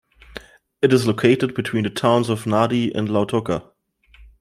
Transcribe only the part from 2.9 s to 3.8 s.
and Lautoka.